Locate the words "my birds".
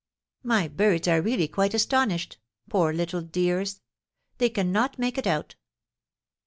0.41-1.07